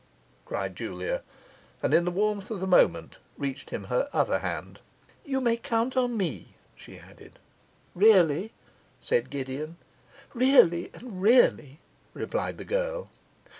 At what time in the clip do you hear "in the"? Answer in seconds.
1.93-2.09